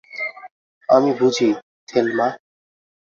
আমি 0.89 1.11
বুঝি, 1.19 1.49
থেলমা। 1.87 2.27